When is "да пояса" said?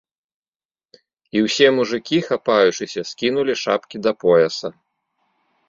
4.09-4.67